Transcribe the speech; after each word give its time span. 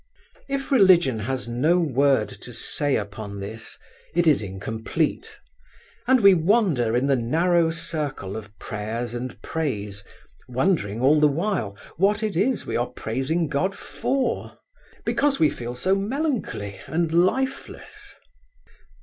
If 0.49 0.71
religion 0.71 1.19
has 1.19 1.47
no 1.47 1.77
word 1.77 2.27
to 2.29 2.51
say 2.53 2.95
upon 2.95 3.39
this 3.39 3.77
it 4.15 4.25
is 4.25 4.41
incomplete, 4.41 5.29
and 6.07 6.21
we 6.21 6.33
wander 6.33 6.95
in 6.97 7.05
the 7.05 7.15
narrow 7.15 7.69
circle 7.69 8.35
of 8.35 8.57
prayers 8.57 9.13
and 9.13 9.39
praise, 9.43 10.03
wondering 10.49 11.01
all 11.01 11.19
the 11.19 11.27
while 11.27 11.77
what 11.97 12.23
is 12.23 12.35
it 12.35 12.65
we 12.65 12.75
are 12.75 12.89
praising 12.89 13.47
God 13.47 13.75
for, 13.75 14.57
because 15.05 15.37
we 15.39 15.51
feel 15.51 15.75
so 15.75 15.93
melancholy 15.93 16.79
and 16.87 17.13
lifeless. 17.13 18.15